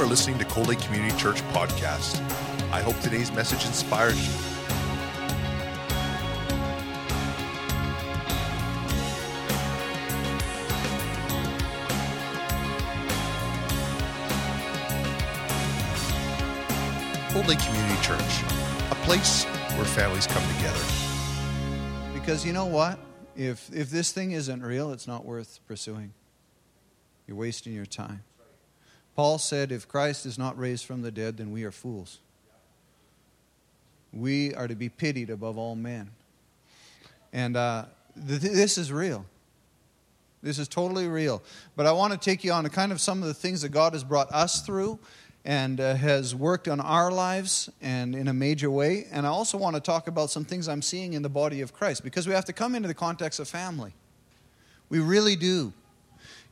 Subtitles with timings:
[0.00, 2.18] are listening to Cold Lake Community Church podcast.
[2.72, 4.32] I hope today's message inspires you.
[17.34, 18.20] Cold Lake Community Church,
[18.90, 19.44] a place
[19.76, 20.80] where families come together.
[22.14, 22.98] Because you know what?
[23.36, 26.14] If, if this thing isn't real, it's not worth pursuing.
[27.26, 28.22] You're wasting your time.
[29.16, 32.18] Paul said, if Christ is not raised from the dead, then we are fools.
[34.12, 36.10] We are to be pitied above all men.
[37.32, 37.84] And uh,
[38.26, 39.24] th- this is real.
[40.42, 41.42] This is totally real.
[41.76, 43.68] But I want to take you on to kind of some of the things that
[43.68, 44.98] God has brought us through
[45.44, 49.06] and uh, has worked on our lives and in a major way.
[49.10, 51.72] And I also want to talk about some things I'm seeing in the body of
[51.72, 53.92] Christ because we have to come into the context of family.
[54.88, 55.72] We really do.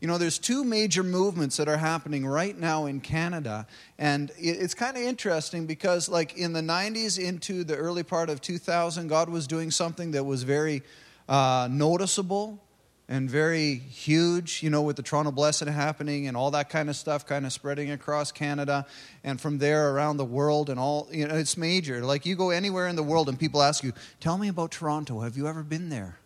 [0.00, 3.66] You know, there's two major movements that are happening right now in Canada,
[3.98, 8.40] and it's kind of interesting because, like, in the 90s into the early part of
[8.40, 10.82] 2000, God was doing something that was very
[11.28, 12.62] uh, noticeable
[13.08, 16.96] and very huge, you know, with the Toronto Blessing happening and all that kind of
[16.96, 18.86] stuff kind of spreading across Canada
[19.24, 22.04] and from there around the world and all, you know, it's major.
[22.04, 25.20] Like you go anywhere in the world and people ask you, tell me about Toronto.
[25.20, 26.18] Have you ever been there?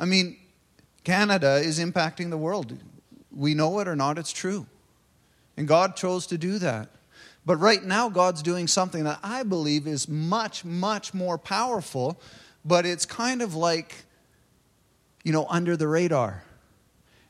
[0.00, 0.38] I mean,
[1.04, 2.76] Canada is impacting the world.
[3.30, 4.66] We know it or not, it's true.
[5.56, 6.88] And God chose to do that.
[7.44, 12.20] But right now, God's doing something that I believe is much, much more powerful,
[12.64, 14.04] but it's kind of like
[15.22, 16.42] you know, under the radar.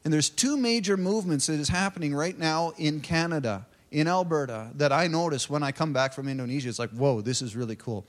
[0.04, 4.92] And there's two major movements that is happening right now in Canada, in Alberta, that
[4.92, 6.68] I notice when I come back from Indonesia.
[6.68, 8.04] It's like, whoa, this is really cool.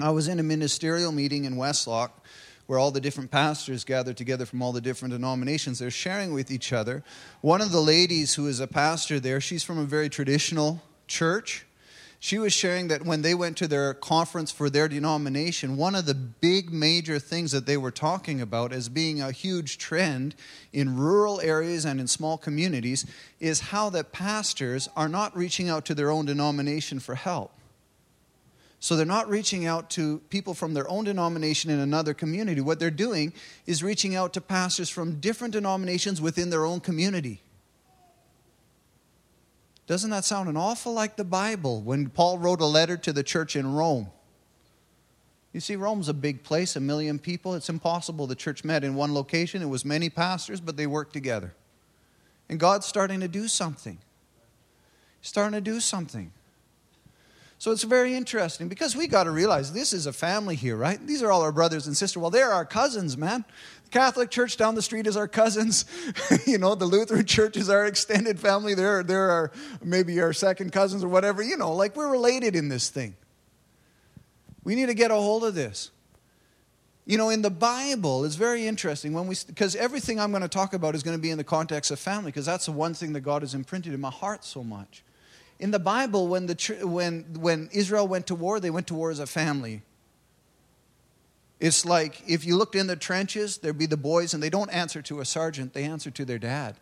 [0.00, 2.10] I was in a ministerial meeting in Westlock
[2.66, 5.78] where all the different pastors gathered together from all the different denominations.
[5.78, 7.02] They're sharing with each other.
[7.40, 11.66] One of the ladies who is a pastor there, she's from a very traditional church
[12.18, 16.06] she was sharing that when they went to their conference for their denomination, one of
[16.06, 20.34] the big major things that they were talking about as being a huge trend
[20.72, 23.06] in rural areas and in small communities
[23.38, 27.52] is how that pastors are not reaching out to their own denomination for help.
[28.86, 32.60] So they're not reaching out to people from their own denomination in another community.
[32.60, 33.32] What they're doing
[33.66, 37.42] is reaching out to pastors from different denominations within their own community.
[39.88, 43.24] Doesn't that sound an awful like the Bible when Paul wrote a letter to the
[43.24, 44.06] church in Rome?
[45.52, 47.56] You see, Rome's a big place, a million people.
[47.56, 48.28] It's impossible.
[48.28, 49.62] The church met in one location.
[49.62, 51.54] It was many pastors, but they worked together.
[52.48, 53.98] And God's starting to do something.
[55.20, 56.30] He's starting to do something.
[57.58, 61.04] So it's very interesting because we got to realize this is a family here, right?
[61.06, 62.20] These are all our brothers and sisters.
[62.20, 63.46] Well, they're our cousins, man.
[63.84, 65.86] The Catholic Church down the street is our cousins.
[66.46, 68.74] you know, the Lutheran Church is our extended family.
[68.74, 69.52] They're, they're our,
[69.82, 71.42] maybe our second cousins or whatever.
[71.42, 73.16] You know, like we're related in this thing.
[74.62, 75.90] We need to get a hold of this.
[77.06, 80.48] You know, in the Bible, it's very interesting when we, because everything I'm going to
[80.48, 82.94] talk about is going to be in the context of family, because that's the one
[82.94, 85.04] thing that God has imprinted in my heart so much.
[85.58, 89.10] In the Bible, when, the, when, when Israel went to war, they went to war
[89.10, 89.82] as a family.
[91.58, 94.70] It's like if you looked in the trenches, there'd be the boys, and they don't
[94.70, 96.76] answer to a sergeant, they answer to their dad.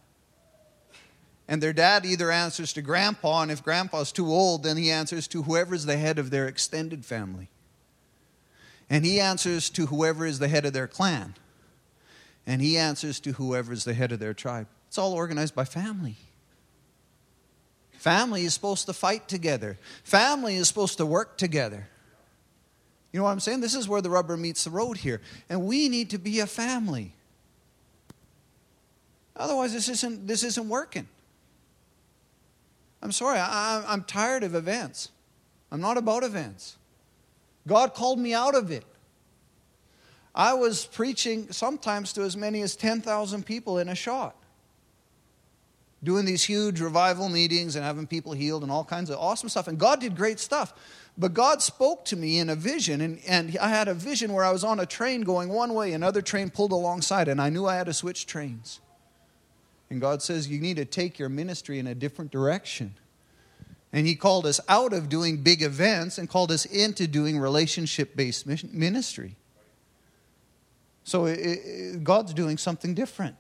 [1.47, 5.29] And their dad either answers to grandpa, and if grandpa's too old, then he answers
[5.29, 7.49] to whoever's the head of their extended family.
[8.91, 11.35] And he answers to whoever is the head of their clan.
[12.47, 14.67] And he answers to whoever is the head of their tribe.
[14.89, 16.17] It's all organized by family.
[18.05, 21.89] Family is supposed to fight together, family is supposed to work together.
[23.11, 23.63] You know what I'm saying?
[23.63, 25.23] This is where the rubber meets the road here.
[25.49, 27.15] And we need to be a family.
[29.35, 31.09] Otherwise, this isn't, this isn't working.
[33.01, 35.09] I'm sorry, I, I'm tired of events.
[35.73, 36.77] I'm not about events.
[37.67, 38.85] God called me out of it.
[40.35, 44.37] I was preaching sometimes to as many as 10,000 people in a shot
[46.05, 49.69] doing these huge revival meetings and having people healed and all kinds of awesome stuff.
[49.69, 50.75] And God did great stuff.
[51.17, 54.45] But God spoke to me in a vision, and, and I had a vision where
[54.45, 57.67] I was on a train going one way, another train pulled alongside, and I knew
[57.67, 58.81] I had to switch trains.
[59.91, 62.95] And God says, You need to take your ministry in a different direction.
[63.93, 68.17] And He called us out of doing big events and called us into doing relationship
[68.17, 69.37] based ministry.
[71.05, 73.37] So it, it, God's doing something different.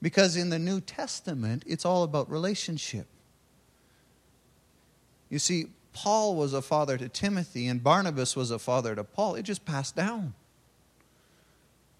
[0.00, 3.06] Because in the New Testament, it's all about relationship.
[5.28, 9.34] You see, Paul was a father to Timothy and Barnabas was a father to Paul.
[9.34, 10.34] It just passed down.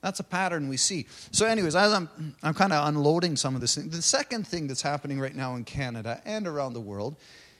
[0.00, 1.06] That's a pattern we see.
[1.32, 2.08] So, anyways, as I'm,
[2.42, 5.56] I'm kind of unloading some of this thing, the second thing that's happening right now
[5.56, 7.16] in Canada and around the world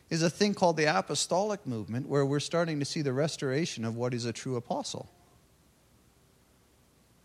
[0.08, 3.96] is a thing called the apostolic movement, where we're starting to see the restoration of
[3.96, 5.10] what is a true apostle.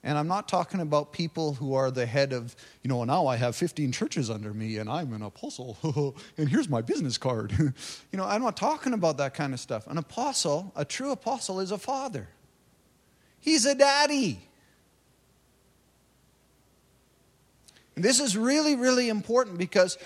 [0.06, 3.38] And I'm not talking about people who are the head of, you know, now I
[3.38, 7.54] have 15 churches under me and I'm an apostle and here's my business card.
[7.58, 7.74] you
[8.18, 9.88] know, I'm not talking about that kind of stuff.
[9.88, 12.28] An apostle, a true apostle, is a father,
[13.40, 14.42] he's a daddy.
[17.96, 20.00] And this is really, really important because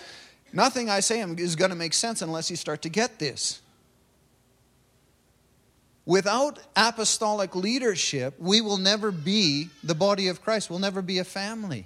[0.51, 3.61] nothing I say is going to make sense unless you start to get this.
[6.07, 10.69] Without apostolic leadership, we will never be the body of Christ.
[10.69, 11.85] We'll never be a family.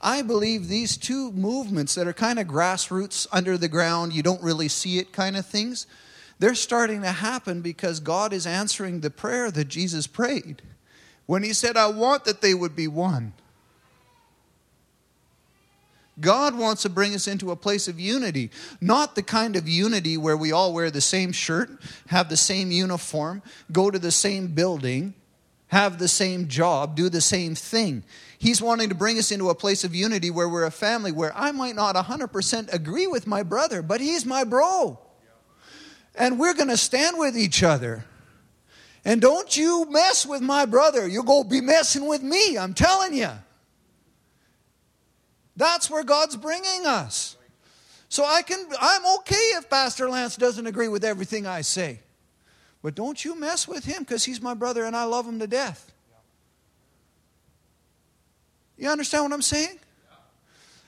[0.00, 4.40] I believe these two movements that are kind of grassroots under the ground, you don't
[4.40, 5.88] really see it kind of things,
[6.38, 10.62] they're starting to happen because God is answering the prayer that Jesus prayed
[11.26, 13.32] when he said, I want that they would be one.
[16.20, 18.50] God wants to bring us into a place of unity,
[18.80, 21.70] not the kind of unity where we all wear the same shirt,
[22.08, 25.14] have the same uniform, go to the same building,
[25.68, 28.04] have the same job, do the same thing.
[28.38, 31.36] He's wanting to bring us into a place of unity where we're a family where
[31.36, 34.98] I might not 100% agree with my brother, but he's my bro.
[36.14, 38.04] And we're going to stand with each other.
[39.04, 41.08] And don't you mess with my brother.
[41.08, 43.30] You'll go be messing with me, I'm telling you.
[45.56, 47.36] That's where God's bringing us.
[48.08, 52.00] So I can I'm okay if Pastor Lance doesn't agree with everything I say.
[52.82, 55.46] But don't you mess with him cuz he's my brother and I love him to
[55.46, 55.92] death.
[58.76, 59.78] You understand what I'm saying?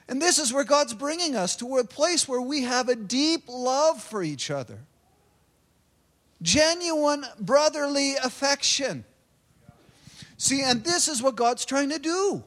[0.09, 3.45] And this is where God's bringing us to a place where we have a deep
[3.49, 4.79] love for each other.
[6.43, 9.05] Genuine brotherly affection.
[10.37, 12.45] See, and this is what God's trying to do.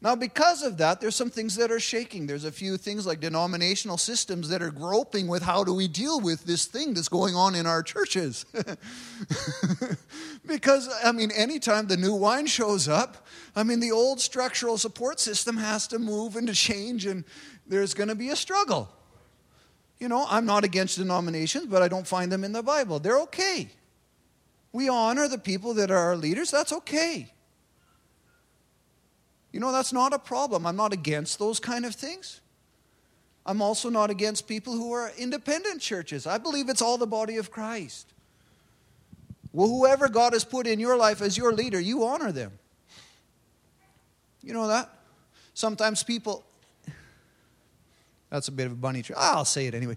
[0.00, 2.28] Now, because of that, there's some things that are shaking.
[2.28, 6.20] There's a few things like denominational systems that are groping with how do we deal
[6.20, 8.46] with this thing that's going on in our churches.
[10.46, 15.18] because, I mean, anytime the new wine shows up, I mean, the old structural support
[15.18, 17.24] system has to move and to change, and
[17.66, 18.88] there's going to be a struggle.
[19.98, 23.00] You know, I'm not against denominations, but I don't find them in the Bible.
[23.00, 23.68] They're okay.
[24.70, 27.32] We honor the people that are our leaders, that's okay.
[29.52, 30.66] You know, that's not a problem.
[30.66, 32.40] I'm not against those kind of things.
[33.46, 36.26] I'm also not against people who are independent churches.
[36.26, 38.12] I believe it's all the body of Christ.
[39.52, 42.52] Well, whoever God has put in your life as your leader, you honor them.
[44.42, 44.90] You know that?
[45.54, 46.44] Sometimes people,
[48.30, 49.18] that's a bit of a bunny trail.
[49.18, 49.96] I'll say it anyway.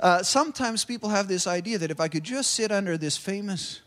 [0.00, 3.82] Uh, sometimes people have this idea that if I could just sit under this famous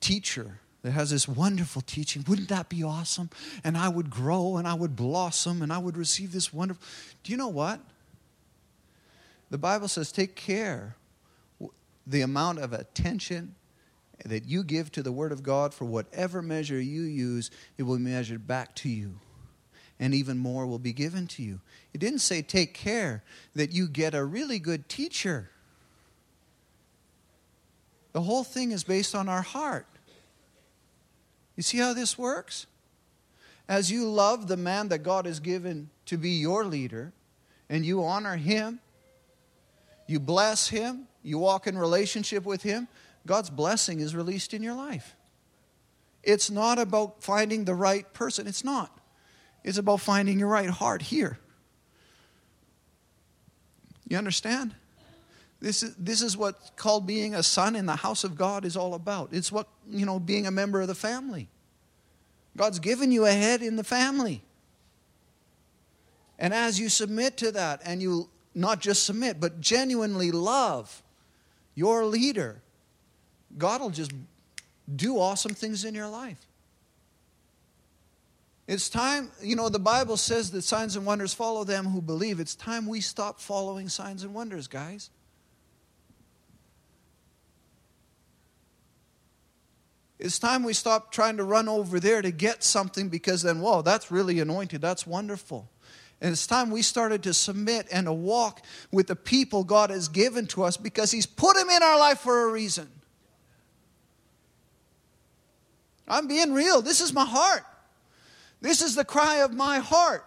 [0.00, 2.22] teacher that has this wonderful teaching.
[2.28, 3.30] Wouldn't that be awesome?
[3.64, 6.82] And I would grow and I would blossom and I would receive this wonderful.
[7.22, 7.80] Do you know what?
[9.48, 10.96] The Bible says, take care
[12.06, 13.54] the amount of attention
[14.26, 17.96] that you give to the Word of God for whatever measure you use, it will
[17.96, 19.20] be measured back to you.
[19.98, 21.60] And even more will be given to you.
[21.94, 25.48] It didn't say take care that you get a really good teacher.
[28.12, 29.86] The whole thing is based on our heart.
[31.56, 32.66] You see how this works?
[33.68, 37.12] As you love the man that God has given to be your leader,
[37.68, 38.80] and you honor him,
[40.06, 42.88] you bless him, you walk in relationship with him,
[43.26, 45.16] God's blessing is released in your life.
[46.22, 48.46] It's not about finding the right person.
[48.46, 48.98] It's not.
[49.62, 51.38] It's about finding your right heart here.
[54.06, 54.74] You understand?
[55.60, 58.76] This is, this is what called being a son in the house of God is
[58.76, 59.30] all about.
[59.32, 61.48] It's what, you know, being a member of the family.
[62.56, 64.42] God's given you a head in the family.
[66.38, 71.02] And as you submit to that, and you not just submit, but genuinely love
[71.74, 72.60] your leader,
[73.56, 74.12] God will just
[74.94, 76.44] do awesome things in your life.
[78.66, 82.40] It's time, you know, the Bible says that signs and wonders follow them who believe.
[82.40, 85.10] It's time we stop following signs and wonders, guys.
[90.24, 93.82] It's time we stop trying to run over there to get something because then, whoa,
[93.82, 94.80] that's really anointed.
[94.80, 95.68] That's wonderful.
[96.18, 100.08] And it's time we started to submit and to walk with the people God has
[100.08, 102.88] given to us because He's put them in our life for a reason.
[106.08, 106.80] I'm being real.
[106.80, 107.66] This is my heart.
[108.62, 110.24] This is the cry of my heart.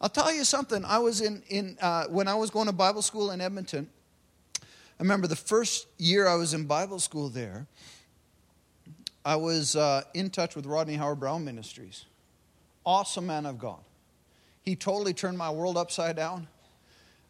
[0.00, 0.84] I'll tell you something.
[0.84, 3.88] I was in, in uh, when I was going to Bible school in Edmonton,
[5.02, 7.66] remember the first year I was in Bible school there,
[9.24, 12.06] I was uh, in touch with Rodney Howard-Browne Ministries.
[12.86, 13.80] Awesome man of God.
[14.62, 16.46] He totally turned my world upside down.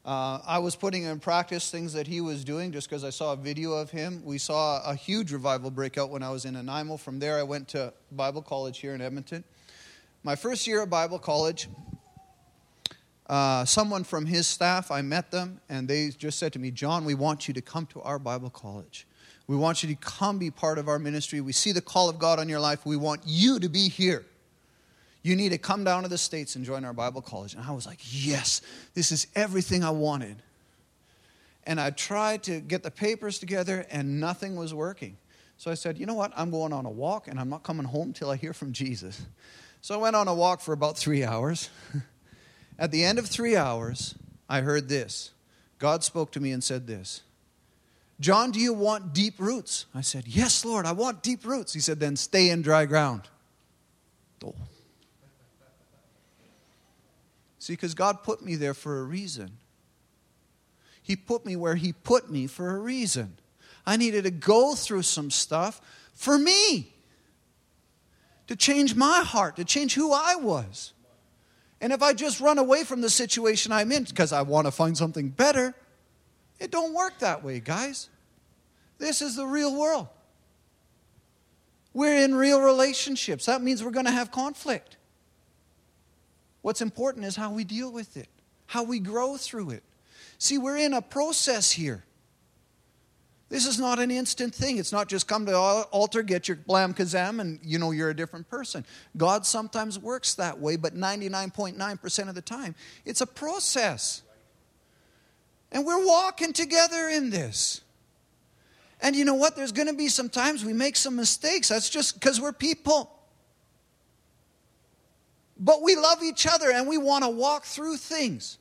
[0.04, 3.32] Uh, I was putting in practice things that he was doing just because I saw
[3.32, 4.22] a video of him.
[4.24, 6.96] We saw a huge revival breakout when I was in Nanaimo.
[6.96, 9.44] From there, I went to Bible college here in Edmonton.
[10.24, 11.68] My first year at Bible college,
[13.32, 17.06] uh, someone from his staff, I met them, and they just said to me, John,
[17.06, 19.06] we want you to come to our Bible college.
[19.46, 21.40] We want you to come be part of our ministry.
[21.40, 22.84] We see the call of God on your life.
[22.84, 24.26] We want you to be here.
[25.22, 27.54] You need to come down to the States and join our Bible college.
[27.54, 28.60] And I was like, yes,
[28.92, 30.36] this is everything I wanted.
[31.64, 35.16] And I tried to get the papers together, and nothing was working.
[35.56, 36.34] So I said, you know what?
[36.36, 39.24] I'm going on a walk, and I'm not coming home till I hear from Jesus.
[39.80, 41.70] So I went on a walk for about three hours.
[42.78, 44.14] At the end of three hours,
[44.48, 45.30] I heard this
[45.78, 47.22] God spoke to me and said this
[48.20, 49.86] John, do you want deep roots?
[49.94, 51.72] I said, Yes, Lord, I want deep roots.
[51.72, 53.22] He said, Then stay in dry ground.
[54.44, 54.54] Oh.
[57.58, 59.50] See, because God put me there for a reason.
[61.02, 63.38] He put me where He put me for a reason.
[63.84, 65.80] I needed to go through some stuff
[66.14, 66.92] for me,
[68.46, 70.92] to change my heart, to change who I was.
[71.82, 74.70] And if I just run away from the situation I'm in because I want to
[74.70, 75.74] find something better,
[76.60, 78.08] it don't work that way, guys.
[78.98, 80.06] This is the real world.
[81.92, 83.46] We're in real relationships.
[83.46, 84.96] That means we're going to have conflict.
[86.62, 88.28] What's important is how we deal with it,
[88.66, 89.82] how we grow through it.
[90.38, 92.04] See, we're in a process here.
[93.52, 94.78] This is not an instant thing.
[94.78, 98.08] It's not just come to the altar, get your blam kazam, and you know you're
[98.08, 98.82] a different person.
[99.14, 104.22] God sometimes works that way, but 99.9% of the time, it's a process.
[105.70, 107.82] And we're walking together in this.
[109.02, 109.54] And you know what?
[109.54, 111.68] There's going to be some times we make some mistakes.
[111.68, 113.14] That's just because we're people.
[115.58, 118.56] But we love each other and we want to walk through things.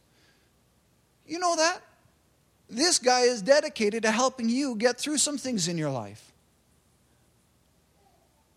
[1.25, 1.81] You know that?
[2.71, 6.31] This guy is dedicated to helping you get through some things in your life.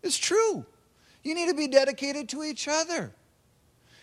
[0.05, 0.65] It's true.
[1.25, 3.13] You need to be dedicated to each other.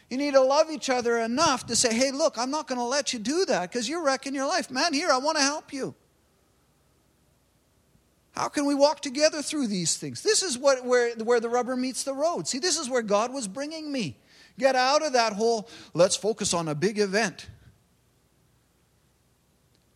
[0.09, 2.85] You need to love each other enough to say, hey, look, I'm not going to
[2.85, 4.69] let you do that because you're wrecking your life.
[4.69, 5.95] Man, here, I want to help you.
[8.33, 10.23] How can we walk together through these things?
[10.23, 12.49] This is what, where, where the rubber meets the road.
[12.49, 14.17] See, this is where God was bringing me.
[14.59, 17.47] Get out of that whole, let's focus on a big event.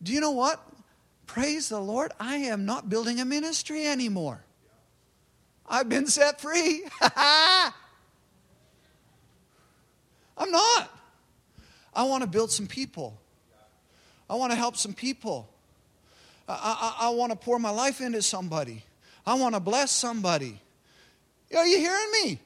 [0.06, 0.64] Do you know what?
[1.26, 4.40] Praise the Lord, I am not building a ministry anymore.
[5.68, 6.84] I've been set free.
[7.00, 7.72] I'm
[10.38, 10.96] not.
[11.92, 13.18] I want to build some people.
[14.30, 15.48] I want to help some people.
[16.48, 18.84] I, I, I want to pour my life into somebody.
[19.26, 20.60] I want to bless somebody.
[21.56, 22.38] Are you hearing me?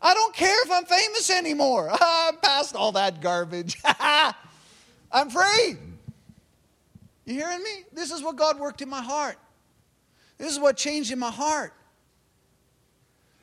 [0.00, 1.90] I don't care if I'm famous anymore.
[2.00, 3.76] Ah, I'm past all that garbage.
[5.10, 5.78] I'm free.
[7.24, 7.84] You hearing me?
[7.92, 9.36] This is what God worked in my heart.
[10.38, 11.72] This is what changed in my heart.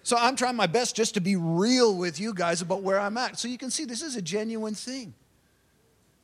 [0.03, 3.17] So I'm trying my best just to be real with you guys about where I'm
[3.17, 3.37] at.
[3.37, 5.13] So you can see this is a genuine thing.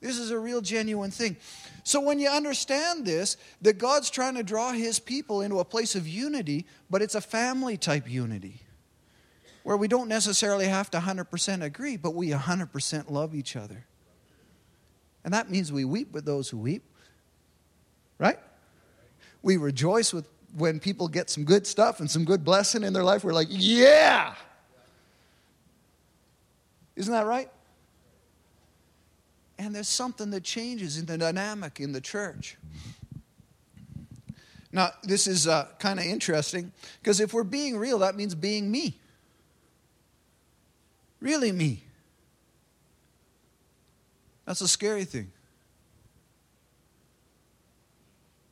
[0.02, 1.38] This is a real genuine thing.
[1.84, 5.96] So when you understand this, that God's trying to draw his people into a place
[5.96, 8.62] of unity, but it's a family type unity
[9.64, 13.86] where we don't necessarily have to 100% agree, but we 100% love each other.
[15.24, 16.84] And that means we weep with those who weep,
[18.18, 18.40] right?
[19.42, 23.04] We rejoice with when people get some good stuff and some good blessing in their
[23.04, 23.24] life.
[23.24, 24.34] We're like, yeah!
[26.96, 27.50] Isn't that right?
[29.60, 32.58] And there's something that changes in the dynamic in the church.
[34.72, 36.72] Now, this is uh, kind of interesting
[37.02, 39.00] because if we're being real, that means being me
[41.20, 41.84] really me.
[44.46, 45.32] That's a scary thing.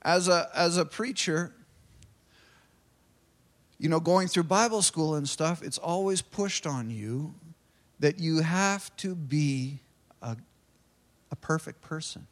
[0.05, 1.51] As a, as a preacher,
[3.79, 7.33] you know, going through Bible school and stuff, it's always pushed on you
[7.99, 9.79] that you have to be
[10.21, 10.37] a,
[11.31, 12.27] a perfect person.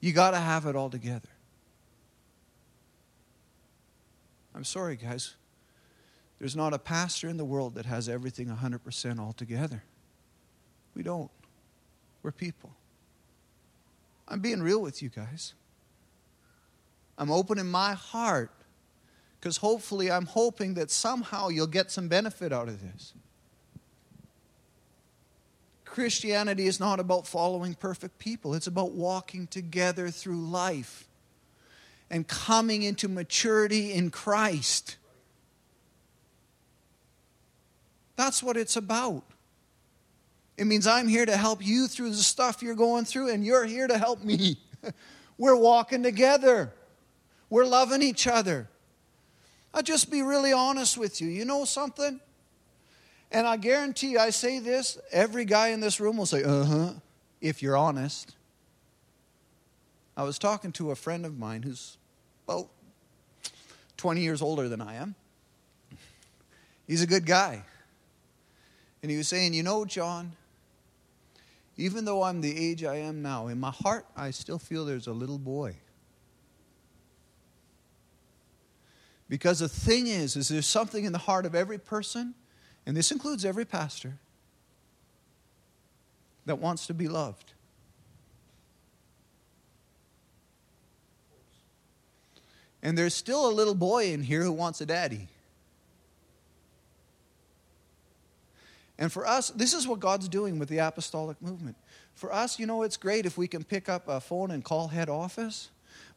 [0.00, 1.30] You got to have it all together.
[4.54, 5.34] I'm sorry, guys.
[6.38, 9.82] There's not a pastor in the world that has everything 100% all together.
[10.94, 11.30] We don't.
[12.22, 12.70] We're people.
[14.28, 15.54] I'm being real with you guys.
[17.16, 18.50] I'm opening my heart
[19.38, 23.12] because hopefully I'm hoping that somehow you'll get some benefit out of this.
[25.84, 31.06] Christianity is not about following perfect people, it's about walking together through life
[32.10, 34.96] and coming into maturity in Christ.
[38.16, 39.24] That's what it's about.
[40.56, 43.64] It means I'm here to help you through the stuff you're going through, and you're
[43.64, 44.58] here to help me.
[45.38, 46.72] We're walking together,
[47.50, 48.68] we're loving each other.
[49.72, 51.28] I'll just be really honest with you.
[51.28, 52.20] You know something?
[53.32, 56.92] And I guarantee I say this, every guy in this room will say, uh huh,
[57.40, 58.36] if you're honest.
[60.16, 61.98] I was talking to a friend of mine who's
[62.46, 62.68] about
[63.96, 65.16] 20 years older than I am.
[66.86, 67.64] He's a good guy.
[69.02, 70.32] And he was saying, You know, John,
[71.76, 75.06] even though I'm the age I am now, in my heart, I still feel there's
[75.06, 75.76] a little boy.
[79.28, 82.34] Because the thing is, is there's something in the heart of every person,
[82.86, 84.18] and this includes every pastor,
[86.46, 87.54] that wants to be loved.
[92.82, 95.28] And there's still a little boy in here who wants a daddy.
[98.98, 101.76] And for us, this is what God's doing with the apostolic movement.
[102.14, 104.88] For us, you know, it's great if we can pick up a phone and call
[104.88, 105.70] head office,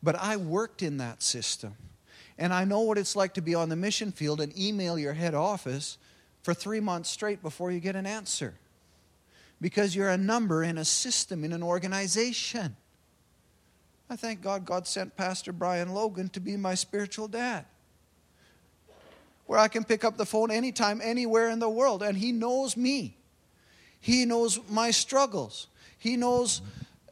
[0.03, 1.75] but I worked in that system.
[2.37, 5.13] And I know what it's like to be on the mission field and email your
[5.13, 5.97] head office
[6.43, 8.53] for three months straight before you get an answer.
[9.59, 12.75] Because you're a number in a system, in an organization.
[14.07, 17.65] I thank God God sent Pastor Brian Logan to be my spiritual dad.
[19.47, 22.77] Where I can pick up the phone anytime, anywhere in the world, and he knows
[22.77, 23.17] me.
[23.99, 25.67] He knows my struggles.
[25.97, 26.61] He knows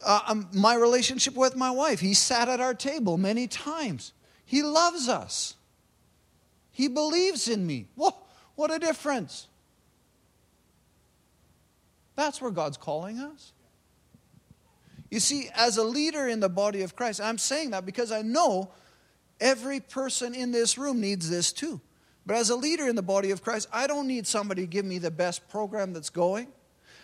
[0.05, 1.99] uh, um, my relationship with my wife.
[1.99, 4.13] He sat at our table many times.
[4.45, 5.55] He loves us.
[6.71, 7.87] He believes in me.
[7.95, 8.13] Whoa,
[8.55, 9.47] what a difference.
[12.15, 13.53] That's where God's calling us.
[15.09, 18.21] You see, as a leader in the body of Christ, I'm saying that because I
[18.21, 18.71] know
[19.39, 21.79] every person in this room needs this too.
[22.25, 24.85] But as a leader in the body of Christ, I don't need somebody to give
[24.85, 26.47] me the best program that's going.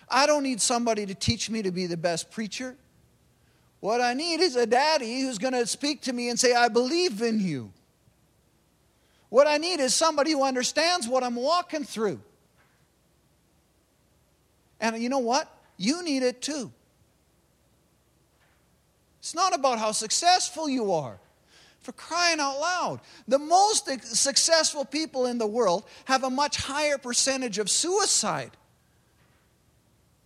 [0.10, 2.76] I don't need somebody to teach me to be the best preacher.
[3.80, 6.68] What I need is a daddy who's going to speak to me and say, I
[6.68, 7.72] believe in you.
[9.30, 12.20] What I need is somebody who understands what I'm walking through.
[14.80, 15.50] And you know what?
[15.78, 16.72] You need it too.
[19.20, 21.20] It's not about how successful you are.
[21.82, 23.02] For crying out loud.
[23.28, 28.52] The most successful people in the world have a much higher percentage of suicide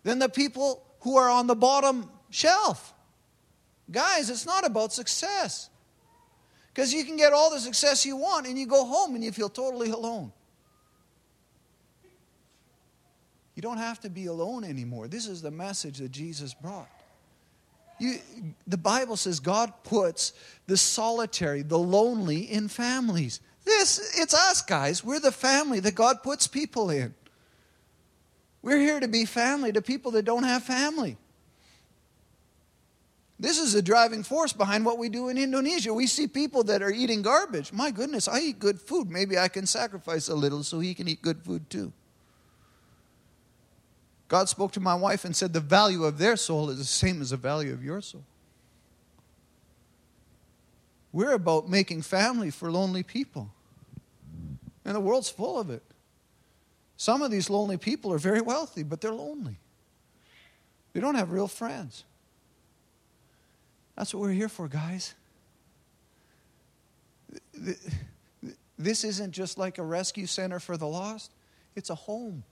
[0.03, 2.93] than the people who are on the bottom shelf.
[3.89, 5.69] Guys, it's not about success.
[6.73, 9.31] Because you can get all the success you want and you go home and you
[9.31, 10.33] feel totally alone.
[13.55, 15.07] You don't have to be alone anymore.
[15.07, 16.89] This is the message that Jesus brought.
[17.99, 18.19] You,
[18.67, 20.33] the Bible says God puts
[20.67, 23.39] the solitary, the lonely in families.
[23.63, 25.03] This, it's us, guys.
[25.03, 27.13] We're the family that God puts people in.
[28.61, 31.17] We're here to be family to people that don't have family.
[33.39, 35.93] This is the driving force behind what we do in Indonesia.
[35.93, 37.73] We see people that are eating garbage.
[37.73, 39.09] My goodness, I eat good food.
[39.09, 41.91] Maybe I can sacrifice a little so he can eat good food too.
[44.27, 47.21] God spoke to my wife and said, The value of their soul is the same
[47.21, 48.23] as the value of your soul.
[51.11, 53.51] We're about making family for lonely people.
[54.83, 55.83] And the world's full of it.
[56.97, 59.57] Some of these lonely people are very wealthy, but they're lonely.
[60.93, 62.03] They don't have real friends.
[63.95, 65.13] That's what we're here for, guys.
[68.77, 71.31] This isn't just like a rescue center for the lost,
[71.75, 72.43] it's a home.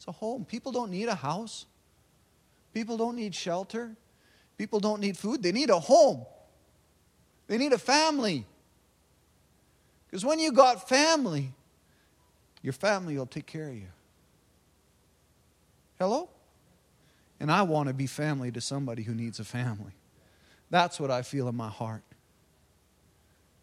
[0.00, 0.46] It's a home.
[0.46, 1.66] People don't need a house.
[2.72, 3.94] People don't need shelter.
[4.56, 5.42] People don't need food.
[5.42, 6.24] They need a home.
[7.48, 8.46] They need a family.
[10.06, 11.52] Because when you got family,
[12.62, 13.88] your family will take care of you.
[15.98, 16.30] Hello?
[17.38, 19.92] And I want to be family to somebody who needs a family.
[20.70, 22.04] That's what I feel in my heart.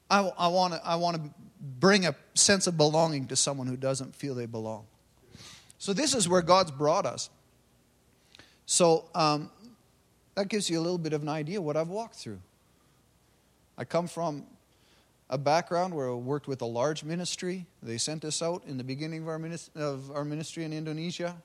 [0.08, 1.32] I, I, want to, I want to
[1.80, 4.86] bring a sense of belonging to someone who doesn't feel they belong.
[5.78, 7.30] So, this is where God's brought us.
[8.66, 9.52] So, um,
[10.36, 12.40] that gives you a little bit of an idea what I've walked through.
[13.78, 14.46] I come from
[15.30, 17.66] a background where I worked with a large ministry.
[17.84, 19.42] They sent us out in the beginning of our,
[19.76, 21.36] of our ministry in Indonesia.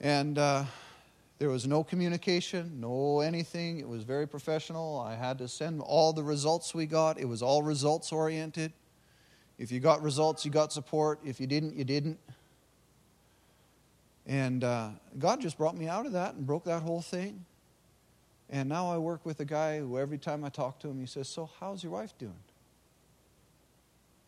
[0.00, 0.64] And uh,
[1.38, 3.78] there was no communication, no anything.
[3.78, 5.00] It was very professional.
[5.00, 8.72] I had to send all the results we got, it was all results oriented.
[9.58, 11.20] If you got results, you got support.
[11.24, 12.18] If you didn't, you didn't.
[14.26, 17.44] And uh, God just brought me out of that and broke that whole thing.
[18.48, 21.06] And now I work with a guy who every time I talk to him, he
[21.06, 22.38] says, So, how's your wife doing?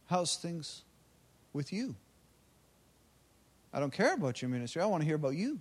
[0.07, 0.83] How's things
[1.53, 1.95] with you?
[3.73, 4.81] I don't care about your ministry.
[4.81, 5.61] I want to hear about you.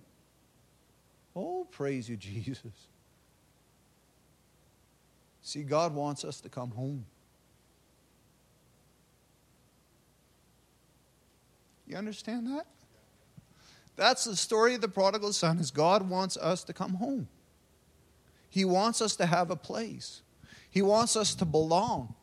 [1.36, 2.72] Oh, praise you, Jesus.
[5.42, 7.04] See, God wants us to come home.
[11.86, 12.66] You understand that?
[13.96, 17.28] That's the story of the prodigal son is God wants us to come home.
[18.50, 20.22] He wants us to have a place.
[20.70, 22.14] He wants us to belong.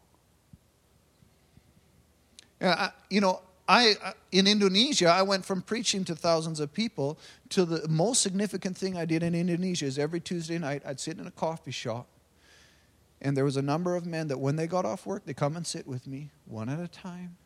[3.09, 3.95] You know, I,
[4.31, 7.17] in Indonesia, I went from preaching to thousands of people
[7.49, 11.19] to the most significant thing I did in Indonesia is every Tuesday night I'd sit
[11.19, 12.07] in a coffee shop,
[13.21, 15.55] and there was a number of men that when they got off work, they come
[15.55, 17.37] and sit with me one at a time,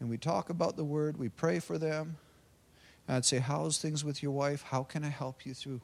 [0.00, 2.16] and we talk about the word, we pray for them,
[3.16, 4.62] I'd say, "How's things with your wife?
[4.62, 5.80] How can I help you through?"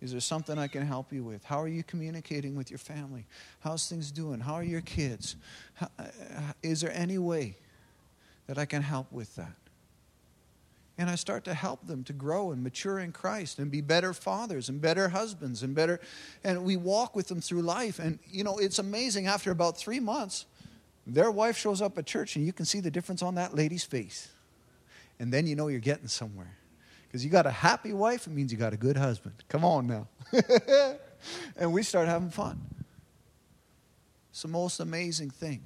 [0.00, 1.44] Is there something I can help you with?
[1.44, 3.26] How are you communicating with your family?
[3.60, 4.40] How's things doing?
[4.40, 5.36] How are your kids?
[5.74, 6.04] How, uh,
[6.62, 7.56] is there any way
[8.50, 9.54] that I can help with that.
[10.98, 14.12] And I start to help them to grow and mature in Christ and be better
[14.12, 16.00] fathers and better husbands and better.
[16.42, 18.00] And we walk with them through life.
[18.00, 19.28] And, you know, it's amazing.
[19.28, 20.46] After about three months,
[21.06, 23.84] their wife shows up at church and you can see the difference on that lady's
[23.84, 24.26] face.
[25.20, 26.56] And then you know you're getting somewhere.
[27.06, 29.34] Because you got a happy wife, it means you got a good husband.
[29.48, 30.08] Come on now.
[31.56, 32.58] and we start having fun.
[34.30, 35.60] It's the most amazing thing.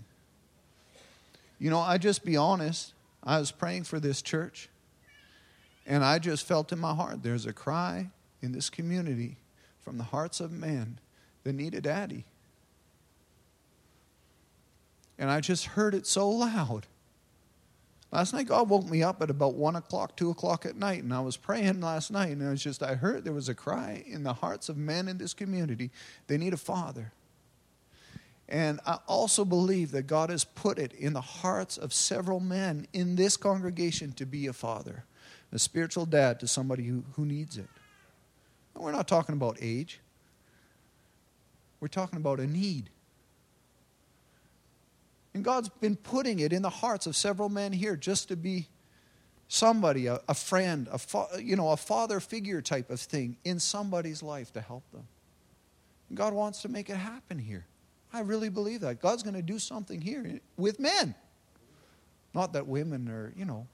[1.60, 2.94] You know, I just be honest.
[3.22, 4.68] I was praying for this church,
[5.86, 8.10] and I just felt in my heart there's a cry
[8.42, 9.38] in this community
[9.80, 10.98] from the hearts of men
[11.44, 12.24] that need a daddy.
[15.16, 16.86] And I just heard it so loud.
[18.14, 21.12] Last night, God woke me up at about 1 o'clock, 2 o'clock at night, and
[21.12, 24.04] I was praying last night, and I was just, I heard there was a cry
[24.06, 25.90] in the hearts of men in this community.
[26.28, 27.10] They need a father.
[28.48, 32.86] And I also believe that God has put it in the hearts of several men
[32.92, 35.02] in this congregation to be a father,
[35.50, 37.68] a spiritual dad to somebody who, who needs it.
[38.76, 39.98] And we're not talking about age,
[41.80, 42.90] we're talking about a need.
[45.34, 48.68] And God's been putting it in the hearts of several men here just to be
[49.48, 53.58] somebody, a, a friend, a fa- you know, a father figure type of thing in
[53.58, 55.06] somebody's life to help them.
[56.08, 57.66] And God wants to make it happen here.
[58.12, 59.00] I really believe that.
[59.00, 61.16] God's going to do something here with men.
[62.32, 63.66] Not that women are, you know,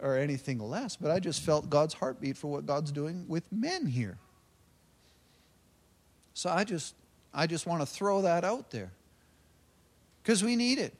[0.00, 3.86] or anything less, but I just felt God's heartbeat for what God's doing with men
[3.86, 4.18] here.
[6.34, 6.96] So I just
[7.32, 8.90] I just want to throw that out there.
[10.24, 10.94] Cuz we need it.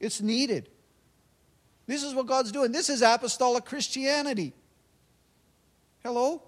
[0.00, 0.68] It's needed.
[1.86, 2.70] This is what God's doing.
[2.70, 4.52] This is apostolic Christianity.
[6.02, 6.42] Hello?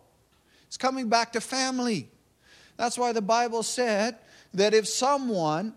[0.66, 2.08] It's coming back to family.
[2.76, 4.16] That's why the Bible said
[4.54, 5.74] that if someone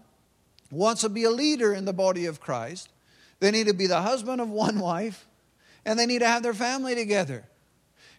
[0.70, 2.90] wants to be a leader in the body of Christ,
[3.40, 5.28] they need to be the husband of one wife
[5.86, 7.46] and they need to have their family together.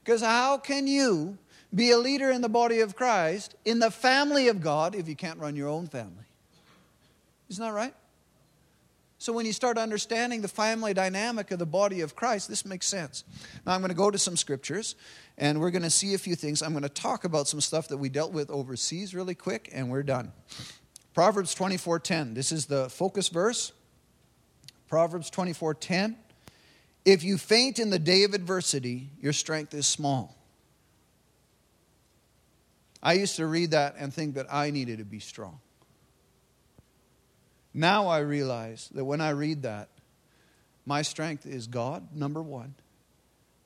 [0.03, 1.39] Because how can you
[1.75, 5.17] be a leader in the body of Christ, in the family of God, if you
[5.17, 6.24] can't run your own family?
[7.49, 7.95] Isn't that right?
[9.19, 12.87] So when you start understanding the family dynamic of the body of Christ, this makes
[12.87, 13.25] sense.
[13.65, 14.97] Now I'm going to go to some scriptures
[15.39, 16.63] and we're going to see a few things.
[16.63, 19.91] I'm going to talk about some stuff that we dealt with overseas really quick and
[19.91, 20.33] we're done.
[21.15, 22.35] Proverbs 24:10.
[22.35, 23.73] This is the focus verse.
[24.89, 26.17] Proverbs 24:10.
[27.05, 30.37] If you faint in the day of adversity, your strength is small.
[33.03, 35.61] I used to read that and think that I needed to be strong.
[37.75, 39.89] Now I realize that when I read that,
[40.87, 42.75] my strength is God, number one,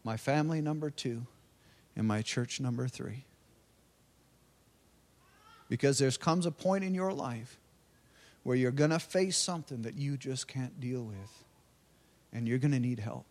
[0.03, 1.27] my family, number two,
[1.95, 3.25] and my church, number three.
[5.69, 7.59] Because there comes a point in your life
[8.45, 11.45] where you're going to face something that you just can't deal with,
[12.33, 13.27] and you're going to need help.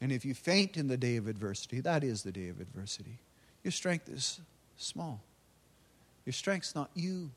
[0.00, 3.18] And if you faint in the day of adversity, that is the day of adversity,
[3.62, 4.40] your strength is
[4.76, 5.20] small.
[6.24, 7.30] Your strength's not you.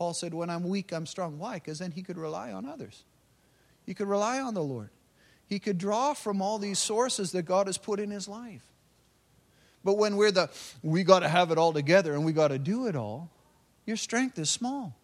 [0.00, 1.38] Paul said, When I'm weak, I'm strong.
[1.38, 1.56] Why?
[1.56, 3.04] Because then he could rely on others.
[3.84, 4.88] He could rely on the Lord.
[5.46, 8.64] He could draw from all these sources that God has put in his life.
[9.84, 10.48] But when we're the,
[10.82, 13.30] we got to have it all together and we got to do it all,
[13.84, 14.96] your strength is small.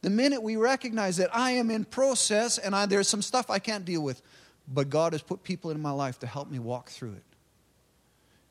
[0.00, 3.60] The minute we recognize that I am in process and I, there's some stuff I
[3.60, 4.22] can't deal with,
[4.66, 7.27] but God has put people in my life to help me walk through it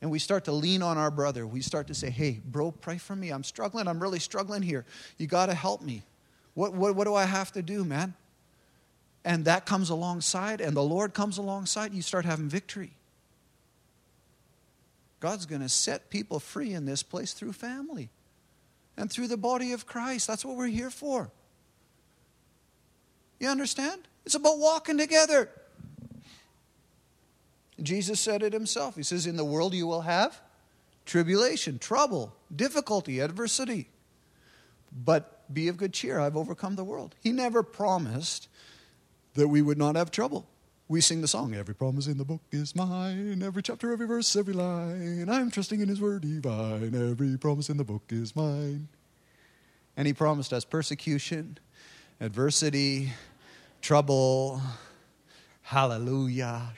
[0.01, 1.47] and we start to lean on our brother.
[1.47, 3.29] We start to say, hey, bro, pray for me.
[3.29, 3.87] I'm struggling.
[3.87, 4.85] I'm really struggling here.
[5.17, 6.03] You got to help me.
[6.53, 8.13] What, what, what do I have to do, man?
[9.25, 12.93] And that comes alongside, and the Lord comes alongside, you start having victory.
[15.19, 18.09] God's going to set people free in this place through family
[18.95, 20.27] and through the body of Christ.
[20.27, 21.31] That's what we're here for.
[23.39, 24.07] You understand?
[24.25, 25.49] It's about walking together.
[27.81, 28.95] Jesus said it himself.
[28.95, 30.41] He says, In the world you will have
[31.05, 33.89] tribulation, trouble, difficulty, adversity.
[34.91, 36.19] But be of good cheer.
[36.19, 37.15] I've overcome the world.
[37.21, 38.47] He never promised
[39.35, 40.47] that we would not have trouble.
[40.89, 44.33] We sing the song, Every promise in the book is mine, every chapter, every verse,
[44.37, 45.27] every line.
[45.29, 48.87] I'm trusting in His word divine, every promise in the book is mine.
[49.97, 51.57] And He promised us persecution,
[52.21, 53.11] adversity,
[53.81, 54.61] trouble,
[55.67, 56.73] hallelujah.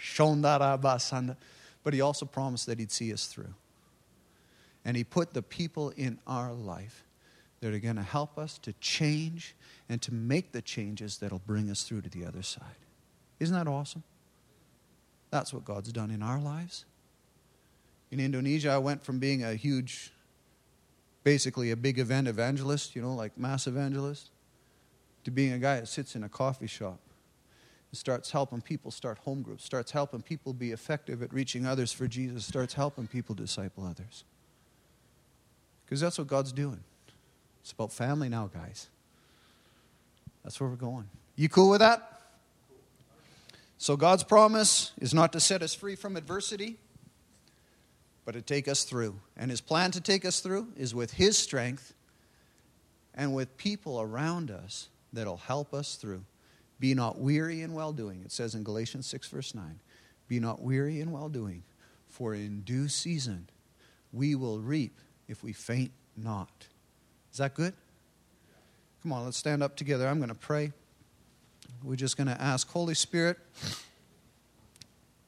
[1.84, 3.54] But He also promised that He'd see us through.
[4.84, 7.04] And He put the people in our life
[7.62, 9.56] that are going to help us to change
[9.89, 12.63] and to make the changes that'll bring us through to the other side.
[13.39, 14.04] Isn't that awesome?
[15.30, 16.86] That's what God's done in our lives.
[18.12, 20.12] In Indonesia, I went from being a huge,
[21.23, 24.32] basically a big event evangelist, you know, like mass evangelist,
[25.25, 26.99] to being a guy that sits in a coffee shop
[27.91, 32.08] starts helping people start home groups, starts helping people be effective at reaching others for
[32.08, 34.23] Jesus, starts helping people disciple others.
[35.86, 36.84] Because that's what God's doing.
[37.62, 38.89] It's about family now, guys.
[40.43, 41.10] That's where we're going.
[41.36, 42.21] You cool with that?
[43.78, 46.78] So, God's promise is not to set us free from adversity,
[48.25, 49.15] but to take us through.
[49.38, 51.93] And His plan to take us through is with His strength
[53.15, 56.23] and with people around us that'll help us through.
[56.80, 58.22] Be not weary in well doing.
[58.24, 59.80] It says in Galatians 6, verse 9.
[60.28, 61.63] Be not weary in well doing,
[62.08, 63.50] for in due season
[64.13, 66.68] we will reap if we faint not.
[67.32, 67.74] Is that good?
[69.02, 70.08] Come on, let's stand up together.
[70.08, 70.72] I'm going to pray.
[71.84, 73.38] We're just going to ask, Holy Spirit,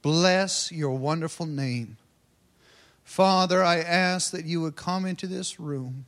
[0.02, 1.98] bless your wonderful name.
[3.04, 6.06] Father, I ask that you would come into this room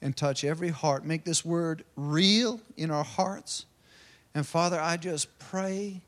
[0.00, 1.04] and touch every heart.
[1.04, 3.66] Make this word real in our hearts.
[4.36, 6.02] And Father, I just pray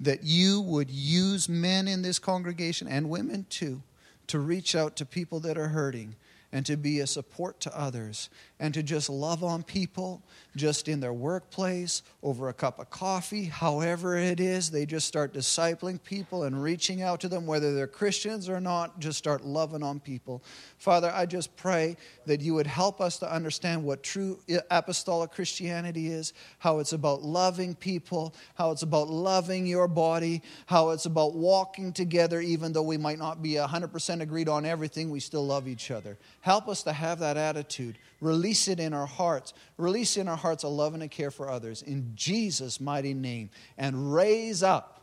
[0.00, 3.82] that you would use men in this congregation and women too
[4.28, 6.16] to reach out to people that are hurting
[6.50, 10.22] and to be a support to others and to just love on people
[10.56, 14.70] just in their workplace, over a cup of coffee, however it is.
[14.70, 18.98] They just start discipling people and reaching out to them, whether they're Christians or not,
[18.98, 20.42] just start loving on people.
[20.78, 24.38] Father, I just pray that you would help us to understand what true
[24.70, 30.90] apostolic Christianity is, how it's about loving people, how it's about loving your body, how
[30.90, 35.20] it's about walking together, even though we might not be 100% agreed on everything, we
[35.20, 36.16] still love each other.
[36.40, 37.98] Help us to have that attitude.
[38.22, 39.54] Release it in our hearts.
[39.76, 43.50] Release in our hearts a love and a care for others in Jesus' mighty name.
[43.76, 45.02] And raise up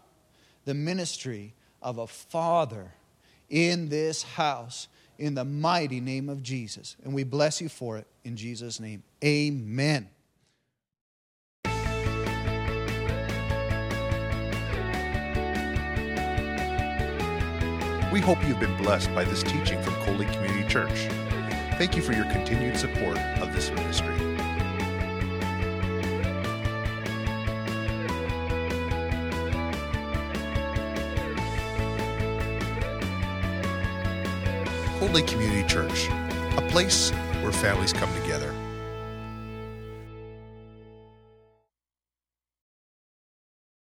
[0.65, 2.93] the ministry of a father
[3.49, 6.95] in this house in the mighty name of Jesus.
[7.03, 9.03] And we bless you for it in Jesus' name.
[9.23, 10.09] Amen.
[18.11, 21.09] We hope you've been blessed by this teaching from Cold Lake Community Church.
[21.77, 24.15] Thank you for your continued support of this ministry.
[34.99, 36.09] Cold Lake Community Church,
[36.57, 37.09] a place
[37.41, 38.52] where families come together.